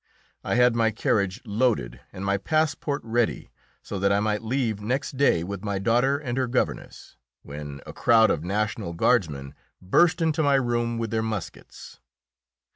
[0.43, 3.51] I had my carriage loaded, and my passport ready,
[3.83, 7.93] so that I might leave next day with my daughter and her governess, when a
[7.93, 11.99] crowd of national guardsmen burst into my room with their muskets.